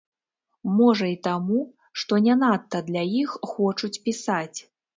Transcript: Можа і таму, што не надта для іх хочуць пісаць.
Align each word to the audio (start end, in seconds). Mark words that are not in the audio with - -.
Можа 0.77 1.05
і 1.09 1.17
таму, 1.27 1.59
што 2.03 2.21
не 2.29 2.35
надта 2.41 2.83
для 2.89 3.07
іх 3.23 3.39
хочуць 3.55 3.95
пісаць. 4.09 4.59